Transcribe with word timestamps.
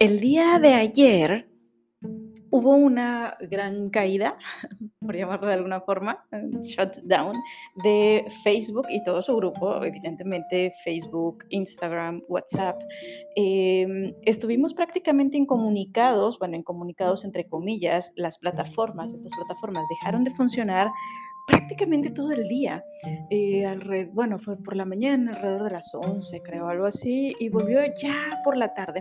El 0.00 0.20
día 0.20 0.60
de 0.60 0.74
ayer 0.74 1.48
hubo 2.50 2.76
una 2.76 3.36
gran 3.50 3.90
caída, 3.90 4.38
por 5.00 5.16
llamarlo 5.16 5.48
de 5.48 5.54
alguna 5.54 5.80
forma, 5.80 6.24
shutdown 6.62 7.34
de 7.82 8.24
Facebook 8.44 8.86
y 8.90 9.02
todo 9.02 9.22
su 9.22 9.34
grupo, 9.34 9.82
evidentemente 9.82 10.72
Facebook, 10.84 11.44
Instagram, 11.48 12.22
WhatsApp. 12.28 12.80
Em, 13.34 14.14
estuvimos 14.22 14.72
prácticamente 14.72 15.36
incomunicados, 15.36 16.38
bueno, 16.38 16.56
incomunicados 16.56 17.24
entre 17.24 17.48
comillas, 17.48 18.12
las 18.14 18.38
plataformas, 18.38 19.12
estas 19.12 19.32
plataformas 19.32 19.84
dejaron 19.88 20.22
de 20.22 20.30
funcionar 20.30 20.92
prácticamente 21.48 22.10
todo 22.10 22.30
el 22.30 22.44
día. 22.44 22.84
Eh, 23.30 24.08
bueno, 24.12 24.38
fue 24.38 24.56
por 24.62 24.76
la 24.76 24.84
mañana, 24.84 25.32
alrededor 25.32 25.64
de 25.64 25.70
las 25.70 25.92
11, 25.92 26.40
creo, 26.42 26.68
algo 26.68 26.86
así, 26.86 27.34
y 27.40 27.48
volvió 27.48 27.80
ya 28.00 28.14
por 28.44 28.56
la 28.56 28.74
tarde. 28.74 29.00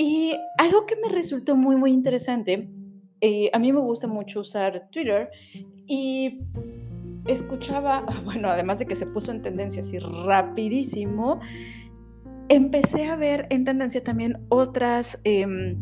Y 0.00 0.34
algo 0.56 0.86
que 0.86 0.96
me 0.96 1.10
resultó 1.10 1.56
muy, 1.56 1.76
muy 1.76 1.92
interesante, 1.92 2.70
eh, 3.20 3.50
a 3.52 3.58
mí 3.58 3.70
me 3.70 3.80
gusta 3.80 4.06
mucho 4.06 4.40
usar 4.40 4.88
Twitter 4.90 5.28
y 5.86 6.40
escuchaba, 7.26 8.06
bueno, 8.24 8.48
además 8.48 8.78
de 8.78 8.86
que 8.86 8.94
se 8.94 9.04
puso 9.04 9.30
en 9.30 9.42
tendencia 9.42 9.82
así 9.82 9.98
rapidísimo, 9.98 11.38
empecé 12.48 13.08
a 13.10 13.16
ver 13.16 13.46
en 13.50 13.66
tendencia 13.66 14.02
también 14.02 14.38
otras 14.48 15.20
em, 15.24 15.76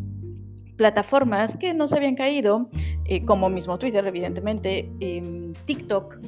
plataformas 0.74 1.56
que 1.56 1.72
no 1.72 1.86
se 1.86 1.96
habían 1.96 2.16
caído, 2.16 2.70
eh, 3.04 3.24
como 3.24 3.48
mismo 3.48 3.78
Twitter, 3.78 4.04
evidentemente, 4.04 4.90
em, 4.98 5.52
TikTok, 5.64 6.18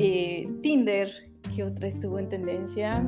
eh, 0.00 0.50
Tinder, 0.60 1.08
¿qué 1.54 1.62
otra 1.62 1.86
estuvo 1.86 2.18
en 2.18 2.28
tendencia? 2.28 3.00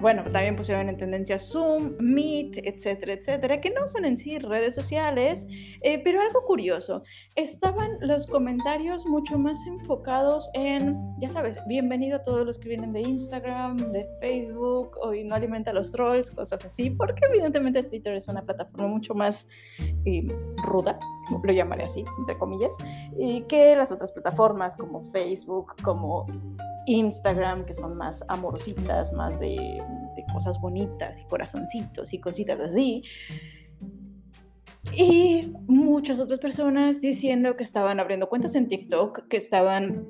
Bueno, 0.00 0.24
también 0.24 0.56
pusieron 0.56 0.88
en 0.88 0.96
tendencia 0.96 1.38
Zoom, 1.38 1.96
Meet, 1.98 2.58
etcétera, 2.66 3.12
etcétera, 3.12 3.60
que 3.60 3.70
no 3.70 3.86
son 3.86 4.04
en 4.04 4.16
sí 4.16 4.38
redes 4.38 4.74
sociales, 4.74 5.46
eh, 5.82 6.00
pero 6.02 6.20
algo 6.20 6.44
curioso, 6.46 7.02
estaban 7.34 7.98
los 8.00 8.26
comentarios 8.26 9.06
mucho 9.06 9.38
más 9.38 9.66
enfocados 9.66 10.50
en, 10.54 10.96
ya 11.18 11.28
sabes, 11.28 11.60
bienvenido 11.66 12.16
a 12.16 12.22
todos 12.22 12.46
los 12.46 12.58
que 12.58 12.68
vienen 12.68 12.92
de 12.92 13.00
Instagram, 13.00 13.76
de 13.76 14.06
Facebook, 14.20 14.96
hoy 15.02 15.24
no 15.24 15.34
alimenta 15.34 15.72
los 15.72 15.92
trolls, 15.92 16.30
cosas 16.30 16.64
así, 16.64 16.90
porque 16.90 17.22
evidentemente 17.28 17.82
Twitter 17.82 18.14
es 18.14 18.28
una 18.28 18.42
plataforma 18.42 18.88
mucho 18.88 19.14
más 19.14 19.46
eh, 20.04 20.26
ruda, 20.64 20.98
lo 21.42 21.52
llamaré 21.52 21.84
así, 21.84 22.04
entre 22.18 22.38
comillas, 22.38 22.74
y 23.18 23.42
que 23.42 23.76
las 23.76 23.92
otras 23.92 24.12
plataformas 24.12 24.76
como 24.76 25.02
Facebook, 25.04 25.74
como 25.82 26.26
Instagram, 26.86 27.64
que 27.64 27.74
son 27.74 27.96
más 27.96 28.24
amorositas, 28.28 29.12
más 29.12 29.38
de, 29.40 29.82
cosas 30.32 30.60
bonitas 30.60 31.20
y 31.20 31.24
corazoncitos 31.26 32.12
y 32.12 32.20
cositas 32.20 32.58
así. 32.58 33.02
Y 34.96 35.52
muchas 35.66 36.18
otras 36.18 36.40
personas 36.40 37.00
diciendo 37.00 37.56
que 37.56 37.62
estaban 37.62 38.00
abriendo 38.00 38.28
cuentas 38.28 38.54
en 38.54 38.68
TikTok, 38.68 39.28
que 39.28 39.36
estaban 39.36 40.06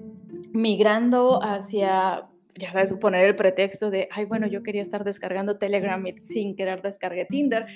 migrando 0.53 1.43
hacia, 1.43 2.29
ya 2.55 2.73
sabes, 2.73 2.93
poner 2.95 3.27
el 3.27 3.35
pretexto 3.35 3.91
de, 3.91 4.09
ay, 4.13 4.25
bueno, 4.25 4.47
yo 4.47 4.63
quería 4.63 4.83
estar 4.83 5.05
descargando 5.05 5.59
Telegram 5.59 6.03
sin 6.23 6.57
querer 6.57 6.81
descargué 6.81 7.27
Tinder, 7.27 7.67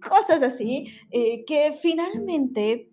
cosas 0.00 0.42
así, 0.42 0.86
eh, 1.10 1.44
que 1.44 1.72
finalmente 1.72 2.90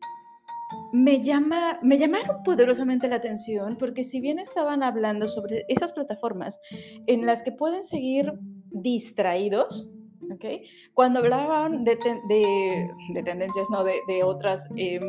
me, 0.91 1.21
llama, 1.21 1.79
me 1.81 1.97
llamaron 1.97 2.43
poderosamente 2.43 3.07
la 3.07 3.17
atención 3.17 3.77
porque 3.77 4.03
si 4.03 4.19
bien 4.19 4.39
estaban 4.39 4.83
hablando 4.83 5.27
sobre 5.27 5.65
esas 5.67 5.91
plataformas 5.91 6.61
en 7.07 7.25
las 7.25 7.43
que 7.43 7.51
pueden 7.51 7.83
seguir 7.83 8.33
distraídos, 8.71 9.89
¿okay? 10.33 10.63
cuando 10.93 11.19
hablaban 11.19 11.83
de, 11.83 11.97
de, 12.29 13.23
tendencias, 13.23 13.69
no, 13.69 13.83
de, 13.83 13.99
de 14.07 14.23
otras, 14.23 14.69
em, 14.75 15.03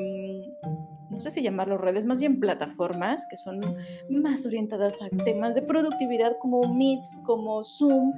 no 1.11 1.21
sé 1.21 1.31
si 1.31 1.43
llamarlo 1.43 1.79
redes, 1.79 2.05
más 2.05 2.21
bien 2.21 2.41
plataformas 2.41 3.27
que 3.31 3.37
son 3.37 3.61
más 4.11 4.45
orientadas 4.45 5.01
a 5.01 5.09
temas 5.25 5.55
de 5.55 5.63
productividad 5.63 6.37
como 6.41 6.75
Meets, 6.75 7.17
como 7.25 7.65
Zoom, 7.65 8.13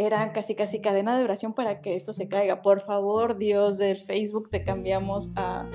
era 0.00 0.32
casi 0.32 0.54
casi 0.54 0.80
cadena 0.80 1.16
de 1.18 1.24
oración 1.24 1.52
para 1.52 1.82
que 1.82 1.94
esto 1.94 2.14
se 2.14 2.26
caiga. 2.26 2.62
Por 2.62 2.80
favor, 2.80 3.36
Dios, 3.36 3.76
de 3.76 3.94
Facebook 3.94 4.48
te 4.50 4.64
cambiamos 4.64 5.30
a 5.36 5.68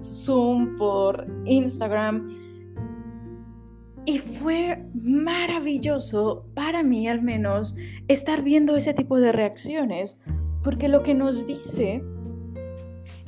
Zoom 0.00 0.76
por 0.76 1.26
Instagram. 1.44 2.28
Y 4.06 4.18
fue 4.18 4.82
maravilloso, 4.94 6.46
para 6.54 6.82
mí 6.82 7.06
al 7.06 7.20
menos, 7.20 7.76
estar 8.08 8.42
viendo 8.42 8.76
ese 8.76 8.94
tipo 8.94 9.20
de 9.20 9.30
reacciones, 9.30 10.22
porque 10.62 10.88
lo 10.88 11.02
que 11.02 11.12
nos 11.12 11.46
dice 11.46 12.02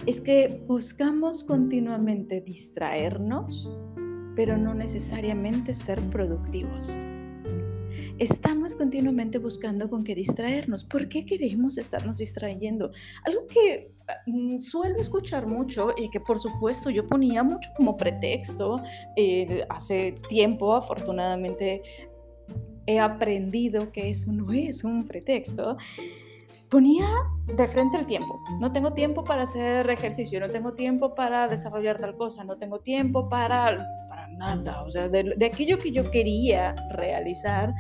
es 0.06 0.22
que 0.22 0.64
buscamos 0.66 1.44
continuamente 1.44 2.40
distraernos, 2.40 3.78
pero 4.34 4.56
no 4.56 4.72
necesariamente 4.72 5.74
ser 5.74 6.00
productivos 6.08 6.98
estamos 8.18 8.74
continuamente 8.74 9.38
buscando 9.38 9.88
con 9.88 10.04
qué 10.04 10.14
distraernos. 10.14 10.84
¿Por 10.84 11.08
qué 11.08 11.24
queremos 11.24 11.78
estarnos 11.78 12.18
distrayendo? 12.18 12.90
Algo 13.24 13.46
que 13.46 13.92
mm, 14.26 14.58
suelo 14.58 14.96
escuchar 14.96 15.46
mucho 15.46 15.92
y 15.96 16.10
que 16.10 16.20
por 16.20 16.38
supuesto 16.38 16.90
yo 16.90 17.06
ponía 17.06 17.42
mucho 17.42 17.70
como 17.76 17.96
pretexto 17.96 18.80
eh, 19.16 19.64
hace 19.68 20.14
tiempo, 20.28 20.74
afortunadamente 20.74 21.82
he 22.86 22.98
aprendido 22.98 23.92
que 23.92 24.10
eso 24.10 24.32
no 24.32 24.52
es 24.52 24.84
un 24.84 25.04
pretexto. 25.06 25.76
Ponía 26.68 27.06
de 27.46 27.68
frente 27.68 27.98
el 27.98 28.06
tiempo. 28.06 28.40
No 28.58 28.72
tengo 28.72 28.94
tiempo 28.94 29.24
para 29.24 29.42
hacer 29.42 29.88
ejercicio, 29.90 30.40
no 30.40 30.50
tengo 30.50 30.72
tiempo 30.72 31.14
para 31.14 31.46
desarrollar 31.46 32.00
tal 32.00 32.16
cosa, 32.16 32.44
no 32.44 32.56
tengo 32.56 32.80
tiempo 32.80 33.28
para 33.28 33.76
nada, 34.42 34.82
o 34.82 34.90
sea, 34.90 35.08
de, 35.08 35.34
aquello 35.44 35.78
que 35.78 35.92
yo 35.92 36.10
quería 36.10 36.74
realizar, 36.90 37.74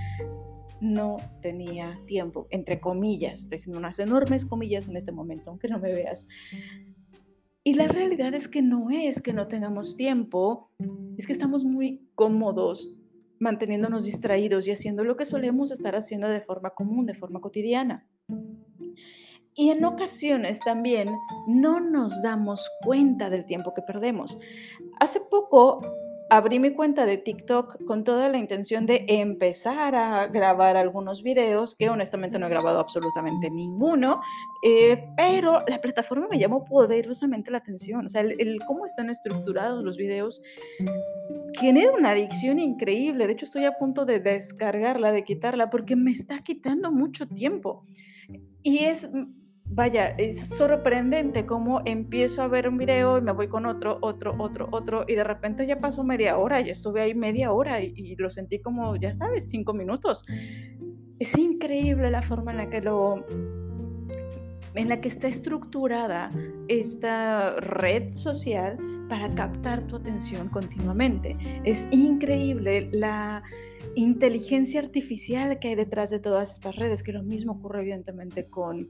no 0.80 1.16
tenía 1.40 2.00
tiempo, 2.06 2.46
entre 2.50 2.80
comillas, 2.80 3.40
estoy 3.40 3.56
haciendo 3.56 3.78
unas 3.78 3.98
enormes 3.98 4.44
comillas 4.44 4.88
en 4.88 4.96
este 4.96 5.12
momento, 5.12 5.50
aunque 5.50 5.68
no 5.68 5.78
me 5.78 5.92
veas. 5.92 6.26
Y 7.64 7.74
la 7.74 7.86
realidad 7.86 8.34
es 8.34 8.48
que 8.48 8.62
no 8.62 8.90
es 8.90 9.22
que 9.22 9.32
no 9.32 9.46
tengamos 9.46 9.96
tiempo, 9.96 10.70
es 11.16 11.26
que 11.26 11.32
estamos 11.32 11.64
muy 11.64 12.08
cómodos 12.16 12.96
manteniéndonos 13.38 14.04
distraídos 14.04 14.66
y 14.66 14.72
haciendo 14.72 15.04
lo 15.04 15.16
que 15.16 15.24
solemos 15.24 15.70
estar 15.70 15.94
haciendo 15.94 16.28
de 16.28 16.40
forma 16.40 16.70
común, 16.70 17.06
de 17.06 17.14
forma 17.14 17.40
cotidiana. 17.40 18.06
Y 19.54 19.70
en 19.70 19.84
ocasiones 19.84 20.60
también 20.60 21.10
no 21.46 21.78
nos 21.78 22.22
damos 22.22 22.70
cuenta 22.82 23.28
del 23.28 23.44
tiempo 23.44 23.74
que 23.74 23.82
perdemos. 23.82 24.38
Hace 24.98 25.20
poco 25.20 25.82
abrí 26.32 26.58
mi 26.58 26.70
cuenta 26.70 27.04
de 27.04 27.18
TikTok 27.18 27.84
con 27.84 28.04
toda 28.04 28.30
la 28.30 28.38
intención 28.38 28.86
de 28.86 29.04
empezar 29.06 29.94
a 29.94 30.28
grabar 30.28 30.78
algunos 30.78 31.22
videos, 31.22 31.76
que 31.76 31.90
honestamente 31.90 32.38
no 32.38 32.46
he 32.46 32.48
grabado 32.48 32.80
absolutamente 32.80 33.50
ninguno, 33.50 34.18
eh, 34.62 35.04
pero 35.14 35.60
la 35.68 35.78
plataforma 35.82 36.28
me 36.30 36.38
llamó 36.38 36.64
poderosamente 36.64 37.50
la 37.50 37.58
atención. 37.58 38.06
O 38.06 38.08
sea, 38.08 38.22
el, 38.22 38.58
cómo 38.66 38.86
están 38.86 39.10
estructurados 39.10 39.84
los 39.84 39.98
videos 39.98 40.42
genera 41.60 41.92
una 41.92 42.12
adicción 42.12 42.58
increíble. 42.58 43.26
De 43.26 43.34
hecho, 43.34 43.44
estoy 43.44 43.66
a 43.66 43.72
punto 43.72 44.06
de 44.06 44.18
descargarla, 44.18 45.12
de 45.12 45.24
quitarla, 45.24 45.68
porque 45.68 45.96
me 45.96 46.12
está 46.12 46.42
quitando 46.42 46.90
mucho 46.90 47.28
tiempo. 47.28 47.84
Y 48.62 48.84
es 48.84 49.10
vaya, 49.74 50.08
es 50.18 50.48
sorprendente 50.48 51.46
cómo 51.46 51.80
empiezo 51.84 52.42
a 52.42 52.48
ver 52.48 52.68
un 52.68 52.76
video 52.76 53.18
y 53.18 53.22
me 53.22 53.32
voy 53.32 53.48
con 53.48 53.66
otro, 53.66 53.98
otro, 54.02 54.34
otro, 54.38 54.68
otro, 54.70 55.04
y 55.08 55.14
de 55.14 55.24
repente 55.24 55.66
ya 55.66 55.78
pasó 55.78 56.04
media 56.04 56.36
hora, 56.36 56.60
ya 56.60 56.72
estuve 56.72 57.02
ahí 57.02 57.14
media 57.14 57.52
hora 57.52 57.80
y, 57.80 58.14
lo 58.16 58.30
sentí 58.30 58.60
como, 58.60 58.96
ya 58.96 59.14
sabes, 59.14 59.48
cinco 59.48 59.72
minutos. 59.72 60.24
Es 61.18 61.36
increíble 61.38 62.10
la 62.10 62.22
forma 62.22 62.50
en 62.50 62.56
la 62.58 62.68
que 62.68 62.80
lo 62.80 63.24
en 64.74 64.88
la 64.88 65.02
que 65.02 65.08
está 65.08 65.28
estructurada 65.28 66.32
esta 66.68 67.56
red 67.56 68.14
social 68.14 68.78
para 69.08 69.34
captar 69.34 69.86
tu 69.86 69.96
atención 69.96 70.48
continuamente. 70.48 71.36
Es 71.64 71.86
increíble 71.90 72.88
la 72.90 73.42
inteligencia 73.94 74.80
artificial 74.80 75.58
que 75.58 75.68
hay 75.68 75.74
detrás 75.74 76.08
de 76.08 76.20
todas 76.20 76.52
estas 76.52 76.76
redes, 76.76 77.02
que 77.02 77.12
lo 77.12 77.22
mismo 77.22 77.52
ocurre 77.52 77.80
evidentemente 77.80 78.48
con 78.48 78.88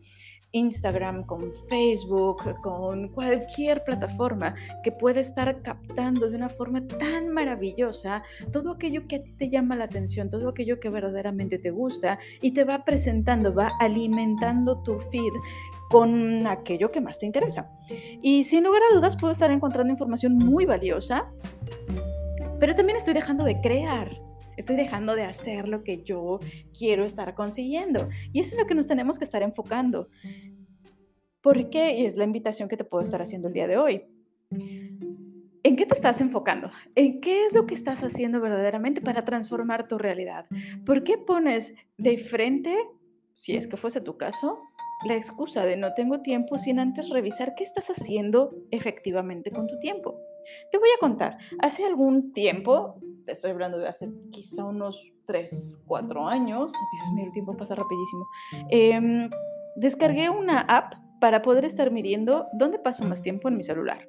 Instagram, 0.52 1.24
con 1.24 1.52
Facebook, 1.68 2.60
con 2.60 3.08
cualquier 3.08 3.84
plataforma 3.84 4.54
que 4.82 4.92
puede 4.92 5.20
estar 5.20 5.62
captando 5.62 6.30
de 6.30 6.36
una 6.36 6.48
forma 6.48 6.86
tan 6.86 7.28
maravillosa 7.28 8.22
todo 8.52 8.72
aquello 8.72 9.06
que 9.08 9.16
a 9.16 9.22
ti 9.22 9.32
te 9.32 9.48
llama 9.48 9.76
la 9.76 9.84
atención, 9.84 10.30
todo 10.30 10.48
aquello 10.48 10.78
que 10.80 10.90
verdaderamente 10.90 11.58
te 11.58 11.70
gusta 11.70 12.18
y 12.40 12.52
te 12.52 12.64
va 12.64 12.84
presentando, 12.84 13.54
va 13.54 13.72
alimentando 13.80 14.82
tu 14.82 14.98
feed 14.98 15.32
con 15.90 16.46
aquello 16.46 16.90
que 16.90 17.00
más 17.00 17.18
te 17.18 17.26
interesa. 17.26 17.70
Y 18.22 18.44
sin 18.44 18.64
lugar 18.64 18.82
a 18.90 18.94
dudas 18.94 19.16
puedo 19.16 19.32
estar 19.32 19.50
encontrando 19.50 19.92
información 19.92 20.36
muy 20.36 20.64
valiosa, 20.64 21.30
pero 22.58 22.74
también 22.74 22.96
estoy 22.96 23.14
dejando 23.14 23.44
de 23.44 23.60
crear 23.60 24.31
estoy 24.56 24.76
dejando 24.76 25.14
de 25.14 25.24
hacer 25.24 25.68
lo 25.68 25.82
que 25.82 26.02
yo 26.02 26.40
quiero 26.76 27.04
estar 27.04 27.34
consiguiendo. 27.34 28.08
Y 28.32 28.40
es 28.40 28.52
en 28.52 28.58
lo 28.58 28.66
que 28.66 28.74
nos 28.74 28.86
tenemos 28.86 29.18
que 29.18 29.24
estar 29.24 29.42
enfocando. 29.42 30.08
¿Por 31.40 31.70
qué? 31.70 31.98
Y 31.98 32.06
es 32.06 32.16
la 32.16 32.24
invitación 32.24 32.68
que 32.68 32.76
te 32.76 32.84
puedo 32.84 33.02
estar 33.02 33.20
haciendo 33.20 33.48
el 33.48 33.54
día 33.54 33.66
de 33.66 33.76
hoy. 33.76 34.04
¿En 35.64 35.76
qué 35.76 35.86
te 35.86 35.94
estás 35.94 36.20
enfocando? 36.20 36.70
¿En 36.94 37.20
qué 37.20 37.46
es 37.46 37.52
lo 37.52 37.66
que 37.66 37.74
estás 37.74 38.02
haciendo 38.02 38.40
verdaderamente 38.40 39.00
para 39.00 39.24
transformar 39.24 39.86
tu 39.86 39.98
realidad? 39.98 40.46
¿Por 40.84 41.04
qué 41.04 41.18
pones 41.18 41.74
de 41.98 42.18
frente, 42.18 42.76
si 43.34 43.54
es 43.54 43.68
que 43.68 43.76
fuese 43.76 44.00
tu 44.00 44.16
caso, 44.16 44.60
la 45.04 45.14
excusa 45.14 45.64
de 45.64 45.76
no 45.76 45.94
tengo 45.94 46.20
tiempo 46.20 46.58
sin 46.58 46.78
antes 46.78 47.10
revisar 47.10 47.54
qué 47.54 47.64
estás 47.64 47.90
haciendo 47.90 48.54
efectivamente 48.70 49.50
con 49.50 49.66
tu 49.66 49.78
tiempo? 49.78 50.18
Te 50.70 50.78
voy 50.78 50.88
a 50.96 51.00
contar, 51.00 51.38
hace 51.60 51.84
algún 51.84 52.32
tiempo, 52.32 52.96
te 53.24 53.32
estoy 53.32 53.50
hablando 53.50 53.78
de 53.78 53.88
hace 53.88 54.10
quizá 54.30 54.64
unos 54.64 55.12
3, 55.26 55.82
4 55.86 56.26
años, 56.28 56.72
Dios 56.72 57.12
mío, 57.14 57.26
el 57.26 57.32
tiempo 57.32 57.56
pasa 57.56 57.74
rapidísimo, 57.74 58.26
em, 58.70 59.30
descargué 59.76 60.30
una 60.30 60.60
app 60.60 60.94
para 61.20 61.42
poder 61.42 61.64
estar 61.64 61.90
midiendo 61.90 62.46
dónde 62.52 62.78
paso 62.78 63.04
más 63.04 63.22
tiempo 63.22 63.48
en 63.48 63.56
mi 63.56 63.62
celular. 63.62 64.08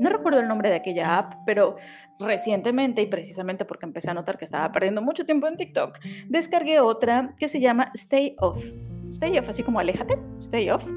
No 0.00 0.10
recuerdo 0.10 0.40
el 0.40 0.48
nombre 0.48 0.68
de 0.68 0.76
aquella 0.76 1.18
app, 1.18 1.34
pero 1.46 1.76
recientemente, 2.18 3.02
y 3.02 3.06
precisamente 3.06 3.64
porque 3.64 3.86
empecé 3.86 4.10
a 4.10 4.14
notar 4.14 4.36
que 4.36 4.44
estaba 4.44 4.72
perdiendo 4.72 5.02
mucho 5.02 5.24
tiempo 5.24 5.46
en 5.46 5.56
TikTok, 5.56 5.98
descargué 6.28 6.80
otra 6.80 7.34
que 7.38 7.46
se 7.46 7.60
llama 7.60 7.92
Stay 7.94 8.34
Off. 8.40 8.64
Stay 9.08 9.38
Off, 9.38 9.48
así 9.48 9.62
como 9.62 9.78
aléjate, 9.78 10.18
Stay 10.38 10.70
Off 10.70 10.90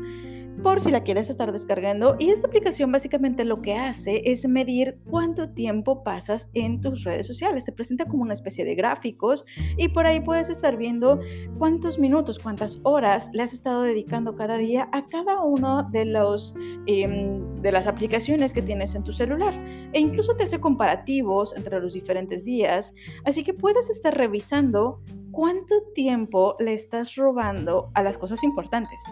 por 0.64 0.82
si 0.82 0.92
la 0.92 1.04
quieres 1.04 1.30
estar 1.30 1.52
descargando. 1.52 2.16
Y 2.20 2.30
esta 2.30 2.48
aplicación 2.48 2.92
básicamente 2.92 3.46
lo 3.46 3.62
que 3.62 3.76
hace 3.76 4.22
es 4.26 4.48
medir 4.48 5.00
cuánto 5.10 5.50
tiempo 5.50 6.04
pasas 6.04 6.50
en 6.54 6.82
tus 6.82 7.04
redes 7.04 7.28
sociales. 7.28 7.66
Te 7.66 7.72
presenta 7.72 8.06
como 8.06 8.24
una 8.24 8.34
especie 8.34 8.66
de 8.66 8.76
gráficos 8.76 9.46
y 9.78 9.90
por 9.90 10.06
ahí 10.06 10.20
puedes 10.20 10.50
estar 10.50 10.78
viendo 10.78 11.20
cuántos 11.58 12.00
minutos, 12.00 12.40
cuántas 12.40 12.80
horas 12.84 13.30
le 13.34 13.44
has 13.44 13.54
estado 13.54 13.84
dedicando 13.84 14.36
cada 14.36 14.58
día 14.58 14.90
a 14.92 15.08
cada 15.08 15.44
uno 15.44 15.84
de 15.92 16.06
los 16.06 16.56
em, 16.88 17.62
de 17.62 17.72
las 17.72 17.88
aplicaciones 17.88 18.54
que 18.54 18.62
tienes 18.62 18.96
en 18.96 19.04
tu 19.04 19.12
celular. 19.12 19.54
E 19.94 20.00
incluso 20.00 20.36
te 20.36 20.44
hace 20.44 20.60
comparativos 20.60 21.56
entre 21.56 21.80
los 21.80 21.94
diferentes 21.94 22.46
días. 22.46 22.94
Así 23.26 23.44
que 23.44 23.54
puedes 23.54 23.90
estar 23.90 24.16
revisando 24.16 25.02
cuánto 25.32 25.76
tiempo 25.94 26.56
le 26.60 26.74
estás 26.74 27.16
robando 27.16 27.92
a 27.94 28.02
las 28.02 28.18
cosas 28.18 28.44
importantes 28.44 29.04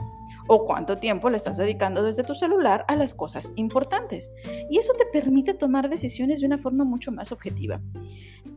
o 0.48 0.66
cuánto 0.66 0.98
tiempo 0.98 1.30
le 1.30 1.38
estás 1.38 1.58
dedicando 1.58 2.04
desde 2.04 2.24
tu 2.24 2.36
celular 2.36 2.86
a 2.88 2.96
las 2.96 3.14
cosas 3.14 3.52
importantes. 3.56 4.34
Y 4.70 4.78
eso 4.78 4.94
te 4.98 5.06
permite 5.06 5.54
tomar 5.54 5.90
decisiones 5.90 6.42
de 6.42 6.48
una 6.48 6.58
forma 6.58 6.84
mucho 6.84 7.12
más 7.12 7.32
objetiva. 7.32 7.82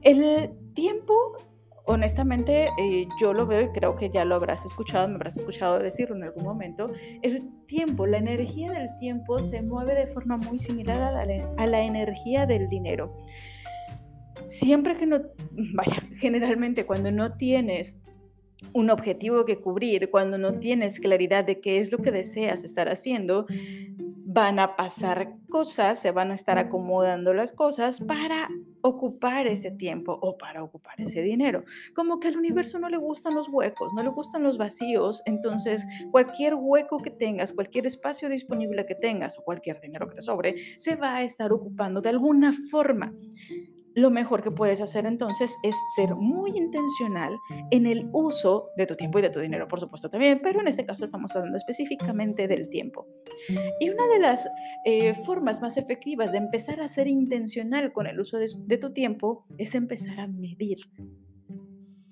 El 0.02 0.50
tiempo, 0.74 1.14
honestamente, 1.86 2.68
eh, 2.78 3.08
yo 3.20 3.32
lo 3.32 3.46
veo 3.46 3.62
y 3.62 3.68
creo 3.70 3.96
que 3.96 4.10
ya 4.10 4.24
lo 4.24 4.34
habrás 4.34 4.64
escuchado, 4.64 5.08
me 5.08 5.14
habrás 5.14 5.36
escuchado 5.36 5.78
decirlo 5.78 6.16
en 6.16 6.24
algún 6.24 6.44
momento, 6.44 6.90
el 7.22 7.48
tiempo, 7.66 8.06
la 8.06 8.18
energía 8.18 8.70
del 8.72 8.94
tiempo 8.96 9.40
se 9.40 9.62
mueve 9.62 9.94
de 9.94 10.06
forma 10.06 10.36
muy 10.36 10.58
similar 10.58 11.02
a 11.02 11.12
la, 11.12 11.54
a 11.56 11.66
la 11.66 11.82
energía 11.82 12.46
del 12.46 12.68
dinero. 12.68 13.16
Siempre 14.44 14.94
que 14.94 15.06
no, 15.06 15.20
vaya, 15.74 16.02
generalmente 16.16 16.86
cuando 16.86 17.10
no 17.10 17.32
tienes 17.32 18.02
un 18.72 18.90
objetivo 18.90 19.44
que 19.44 19.60
cubrir, 19.60 20.10
cuando 20.10 20.38
no 20.38 20.58
tienes 20.58 21.00
claridad 21.00 21.44
de 21.44 21.60
qué 21.60 21.78
es 21.78 21.92
lo 21.92 21.98
que 21.98 22.10
deseas 22.10 22.64
estar 22.64 22.88
haciendo, 22.88 23.46
van 24.30 24.58
a 24.58 24.76
pasar 24.76 25.36
cosas, 25.48 25.98
se 25.98 26.10
van 26.10 26.30
a 26.30 26.34
estar 26.34 26.58
acomodando 26.58 27.32
las 27.32 27.52
cosas 27.52 28.00
para 28.00 28.48
ocupar 28.82 29.46
ese 29.46 29.70
tiempo 29.70 30.18
o 30.20 30.36
para 30.36 30.62
ocupar 30.62 31.00
ese 31.00 31.22
dinero. 31.22 31.64
Como 31.94 32.20
que 32.20 32.28
al 32.28 32.36
universo 32.36 32.78
no 32.78 32.90
le 32.90 32.98
gustan 32.98 33.34
los 33.34 33.48
huecos, 33.48 33.94
no 33.94 34.02
le 34.02 34.10
gustan 34.10 34.42
los 34.42 34.58
vacíos, 34.58 35.22
entonces 35.24 35.86
cualquier 36.10 36.54
hueco 36.54 36.98
que 36.98 37.10
tengas, 37.10 37.52
cualquier 37.52 37.86
espacio 37.86 38.28
disponible 38.28 38.84
que 38.84 38.94
tengas 38.94 39.38
o 39.38 39.44
cualquier 39.44 39.80
dinero 39.80 40.08
que 40.08 40.16
te 40.16 40.20
sobre, 40.20 40.56
se 40.76 40.96
va 40.96 41.16
a 41.16 41.22
estar 41.22 41.50
ocupando 41.50 42.02
de 42.02 42.10
alguna 42.10 42.52
forma 42.52 43.14
lo 43.98 44.10
mejor 44.10 44.42
que 44.42 44.50
puedes 44.50 44.80
hacer 44.80 45.06
entonces 45.06 45.56
es 45.62 45.74
ser 45.94 46.14
muy 46.14 46.52
intencional 46.54 47.38
en 47.70 47.86
el 47.86 48.08
uso 48.12 48.70
de 48.76 48.86
tu 48.86 48.94
tiempo 48.94 49.18
y 49.18 49.22
de 49.22 49.30
tu 49.30 49.40
dinero, 49.40 49.66
por 49.66 49.80
supuesto 49.80 50.08
también, 50.08 50.40
pero 50.42 50.60
en 50.60 50.68
este 50.68 50.86
caso 50.86 51.04
estamos 51.04 51.34
hablando 51.34 51.56
específicamente 51.56 52.46
del 52.46 52.68
tiempo. 52.68 53.06
Y 53.80 53.90
una 53.90 54.06
de 54.06 54.18
las 54.20 54.48
eh, 54.84 55.14
formas 55.14 55.60
más 55.60 55.76
efectivas 55.76 56.32
de 56.32 56.38
empezar 56.38 56.80
a 56.80 56.88
ser 56.88 57.08
intencional 57.08 57.92
con 57.92 58.06
el 58.06 58.20
uso 58.20 58.38
de, 58.38 58.46
de 58.66 58.78
tu 58.78 58.92
tiempo 58.92 59.44
es 59.58 59.74
empezar 59.74 60.20
a 60.20 60.28
medir. 60.28 60.78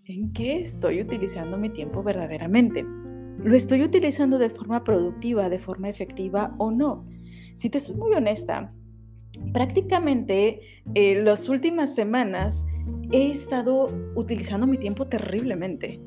¿En 0.04 0.32
qué 0.32 0.60
estoy 0.60 1.00
utilizando 1.00 1.56
mi 1.56 1.70
tiempo 1.70 2.02
verdaderamente? 2.02 2.84
¿Lo 2.84 3.54
estoy 3.54 3.82
utilizando 3.82 4.38
de 4.38 4.50
forma 4.50 4.82
productiva, 4.82 5.48
de 5.48 5.58
forma 5.58 5.88
efectiva 5.88 6.54
o 6.58 6.70
no? 6.70 7.06
Si 7.54 7.70
te 7.70 7.80
soy 7.80 7.96
muy 7.96 8.12
honesta, 8.12 8.72
prácticamente 9.52 10.60
en 10.94 11.18
eh, 11.18 11.22
las 11.22 11.48
últimas 11.48 11.94
semanas 11.94 12.66
he 13.12 13.30
estado 13.30 13.88
utilizando 14.14 14.66
mi 14.66 14.78
tiempo 14.78 15.06
terriblemente. 15.06 16.00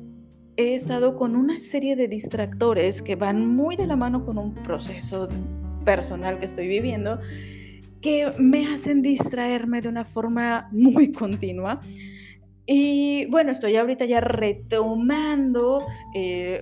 He 0.56 0.74
estado 0.74 1.16
con 1.16 1.36
una 1.36 1.58
serie 1.58 1.96
de 1.96 2.08
distractores 2.08 3.02
que 3.02 3.16
van 3.16 3.46
muy 3.46 3.76
de 3.76 3.86
la 3.86 3.96
mano 3.96 4.24
con 4.24 4.38
un 4.38 4.54
proceso 4.54 5.28
personal 5.84 6.38
que 6.38 6.44
estoy 6.44 6.68
viviendo 6.68 7.18
que 8.00 8.30
me 8.38 8.66
hacen 8.72 9.02
distraerme 9.02 9.80
de 9.80 9.88
una 9.88 10.04
forma 10.04 10.68
muy 10.72 11.12
continua. 11.12 11.80
Y 12.66 13.26
bueno, 13.26 13.50
estoy 13.52 13.76
ahorita 13.76 14.04
ya 14.04 14.20
retomando 14.20 15.84
eh, 16.14 16.60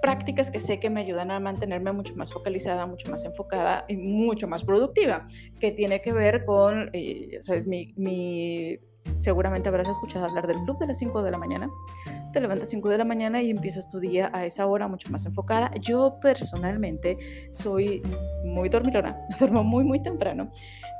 prácticas 0.00 0.50
que 0.50 0.58
sé 0.58 0.78
que 0.78 0.90
me 0.90 1.00
ayudan 1.00 1.30
a 1.30 1.40
mantenerme 1.40 1.92
mucho 1.92 2.14
más 2.16 2.32
focalizada, 2.32 2.86
mucho 2.86 3.10
más 3.10 3.24
enfocada 3.24 3.84
y 3.88 3.96
mucho 3.96 4.48
más 4.48 4.64
productiva, 4.64 5.26
que 5.60 5.70
tiene 5.70 6.00
que 6.00 6.12
ver 6.12 6.44
con, 6.44 6.90
eh, 6.92 7.38
sabes, 7.40 7.66
mi, 7.66 7.92
mi, 7.96 8.78
seguramente 9.14 9.68
habrás 9.68 9.88
escuchado 9.88 10.26
hablar 10.26 10.46
del 10.46 10.58
club 10.62 10.78
de 10.78 10.86
las 10.88 10.98
5 10.98 11.22
de 11.22 11.30
la 11.30 11.38
mañana. 11.38 11.70
Te 12.32 12.40
levantas 12.40 12.70
5 12.70 12.88
de 12.88 12.98
la 12.98 13.04
mañana 13.04 13.42
y 13.42 13.50
empiezas 13.50 13.88
tu 13.88 14.00
día 14.00 14.30
a 14.32 14.44
esa 14.44 14.66
hora 14.66 14.88
mucho 14.88 15.10
más 15.10 15.24
enfocada. 15.24 15.70
Yo 15.80 16.18
personalmente 16.20 17.16
soy 17.50 18.02
muy 18.44 18.68
dormilona, 18.68 19.16
duermo 19.38 19.62
muy, 19.62 19.84
muy 19.84 20.02
temprano. 20.02 20.50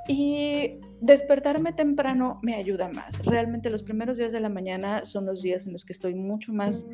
Y 0.06 0.80
despertarme 1.00 1.72
temprano 1.72 2.38
me 2.42 2.54
ayuda 2.54 2.88
más. 2.88 3.24
Realmente 3.24 3.70
los 3.70 3.82
primeros 3.82 4.18
días 4.18 4.32
de 4.32 4.40
la 4.40 4.50
mañana 4.50 5.02
son 5.02 5.26
los 5.26 5.42
días 5.42 5.66
en 5.66 5.72
los 5.72 5.84
que 5.84 5.92
estoy 5.92 6.14
mucho 6.14 6.52
más... 6.52 6.86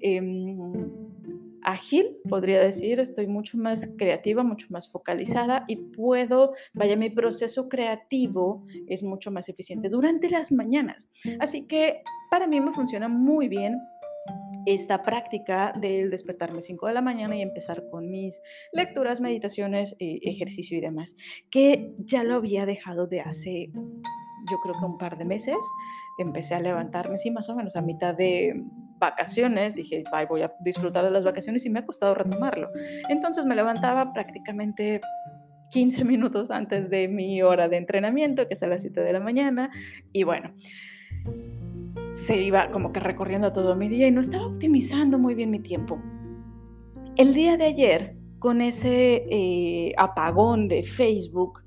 Eh, 0.00 0.20
ágil, 1.64 2.16
podría 2.28 2.60
decir, 2.60 3.00
estoy 3.00 3.26
mucho 3.26 3.58
más 3.58 3.88
creativa, 3.96 4.42
mucho 4.42 4.66
más 4.70 4.90
focalizada 4.90 5.64
y 5.68 5.76
puedo, 5.76 6.52
vaya, 6.72 6.96
mi 6.96 7.10
proceso 7.10 7.68
creativo 7.68 8.66
es 8.88 9.02
mucho 9.02 9.30
más 9.30 9.48
eficiente 9.48 9.88
durante 9.88 10.30
las 10.30 10.52
mañanas. 10.52 11.08
Así 11.40 11.66
que 11.66 12.02
para 12.30 12.46
mí 12.46 12.60
me 12.60 12.72
funciona 12.72 13.08
muy 13.08 13.48
bien 13.48 13.78
esta 14.66 15.02
práctica 15.02 15.72
del 15.80 16.10
despertarme 16.10 16.62
5 16.62 16.86
de 16.86 16.94
la 16.94 17.02
mañana 17.02 17.36
y 17.36 17.42
empezar 17.42 17.88
con 17.90 18.10
mis 18.10 18.40
lecturas, 18.72 19.20
meditaciones, 19.20 19.96
eh, 19.98 20.20
ejercicio 20.22 20.78
y 20.78 20.80
demás, 20.80 21.16
que 21.50 21.94
ya 21.98 22.22
lo 22.22 22.36
había 22.36 22.64
dejado 22.66 23.06
de 23.06 23.20
hace, 23.20 23.70
yo 23.72 24.58
creo 24.62 24.74
que 24.78 24.84
un 24.84 24.98
par 24.98 25.18
de 25.18 25.24
meses. 25.24 25.58
Empecé 26.18 26.54
a 26.54 26.60
levantarme, 26.60 27.16
sí, 27.16 27.30
más 27.30 27.48
o 27.48 27.56
menos 27.56 27.74
a 27.74 27.80
mitad 27.80 28.14
de, 28.14 28.62
vacaciones, 29.02 29.74
dije, 29.74 30.04
voy 30.28 30.42
a 30.42 30.54
disfrutar 30.60 31.04
de 31.04 31.10
las 31.10 31.24
vacaciones 31.24 31.66
y 31.66 31.70
me 31.70 31.80
ha 31.80 31.84
costado 31.84 32.14
retomarlo. 32.14 32.70
Entonces 33.08 33.44
me 33.44 33.56
levantaba 33.56 34.12
prácticamente 34.12 35.00
15 35.70 36.04
minutos 36.04 36.50
antes 36.50 36.88
de 36.88 37.08
mi 37.08 37.42
hora 37.42 37.68
de 37.68 37.78
entrenamiento, 37.78 38.46
que 38.46 38.54
es 38.54 38.62
a 38.62 38.68
las 38.68 38.82
7 38.82 39.00
de 39.00 39.12
la 39.12 39.20
mañana, 39.20 39.70
y 40.12 40.22
bueno, 40.22 40.54
se 42.12 42.40
iba 42.40 42.70
como 42.70 42.92
que 42.92 43.00
recorriendo 43.00 43.52
todo 43.52 43.74
mi 43.74 43.88
día 43.88 44.06
y 44.06 44.12
no 44.12 44.20
estaba 44.20 44.46
optimizando 44.46 45.18
muy 45.18 45.34
bien 45.34 45.50
mi 45.50 45.58
tiempo. 45.58 46.00
El 47.16 47.34
día 47.34 47.56
de 47.56 47.64
ayer, 47.64 48.16
con 48.38 48.60
ese 48.60 49.24
eh, 49.30 49.92
apagón 49.98 50.68
de 50.68 50.82
Facebook, 50.84 51.64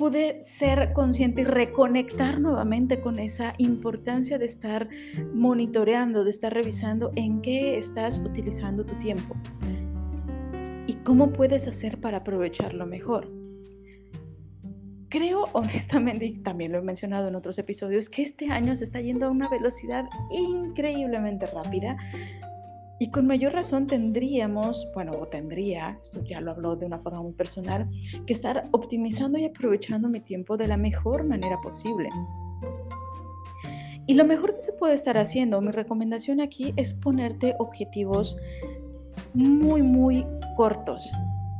pude 0.00 0.40
ser 0.40 0.94
consciente 0.94 1.42
y 1.42 1.44
reconectar 1.44 2.40
nuevamente 2.40 3.02
con 3.02 3.18
esa 3.18 3.52
importancia 3.58 4.38
de 4.38 4.46
estar 4.46 4.88
monitoreando, 5.34 6.24
de 6.24 6.30
estar 6.30 6.54
revisando 6.54 7.12
en 7.16 7.42
qué 7.42 7.76
estás 7.76 8.18
utilizando 8.18 8.86
tu 8.86 8.94
tiempo 8.94 9.36
y 10.86 10.94
cómo 11.04 11.34
puedes 11.34 11.68
hacer 11.68 12.00
para 12.00 12.16
aprovecharlo 12.16 12.86
mejor. 12.86 13.30
Creo 15.10 15.44
honestamente, 15.52 16.24
y 16.24 16.38
también 16.38 16.72
lo 16.72 16.78
he 16.78 16.82
mencionado 16.82 17.28
en 17.28 17.34
otros 17.34 17.58
episodios, 17.58 18.08
que 18.08 18.22
este 18.22 18.50
año 18.50 18.74
se 18.76 18.84
está 18.84 19.02
yendo 19.02 19.26
a 19.26 19.30
una 19.30 19.50
velocidad 19.50 20.06
increíblemente 20.30 21.44
rápida 21.44 21.98
y 23.00 23.10
con 23.10 23.26
mayor 23.26 23.54
razón 23.54 23.86
tendríamos, 23.86 24.86
bueno, 24.94 25.12
o 25.18 25.26
tendría, 25.26 25.96
esto 26.02 26.22
ya 26.22 26.38
lo 26.42 26.50
hablo 26.50 26.76
de 26.76 26.84
una 26.84 26.98
forma 26.98 27.22
muy 27.22 27.32
personal, 27.32 27.88
que 28.26 28.34
estar 28.34 28.68
optimizando 28.72 29.38
y 29.38 29.46
aprovechando 29.46 30.10
mi 30.10 30.20
tiempo 30.20 30.58
de 30.58 30.68
la 30.68 30.76
mejor 30.76 31.24
manera 31.24 31.58
posible. 31.62 32.10
Y 34.06 34.14
lo 34.14 34.26
mejor 34.26 34.52
que 34.52 34.60
se 34.60 34.74
puede 34.74 34.92
estar 34.92 35.16
haciendo, 35.16 35.62
mi 35.62 35.70
recomendación 35.70 36.42
aquí 36.42 36.74
es 36.76 36.92
ponerte 36.92 37.54
objetivos 37.58 38.36
muy, 39.32 39.82
muy 39.82 40.26
cortos. 40.58 41.10